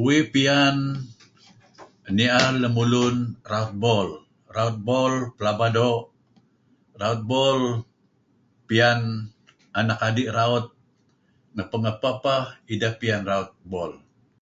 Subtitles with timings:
[0.00, 0.76] Uih piyan
[2.16, 3.16] ni'er lemulun
[3.50, 4.08] raut bol.
[4.56, 5.96] Raut bol pelaba doo.
[7.00, 7.60] Raut bol
[8.68, 9.00] piyan
[9.78, 10.64] anak adi' raut.
[11.54, 12.44] Ngapeh-ngapeh peh
[12.74, 13.92] ideh piyan raut bol.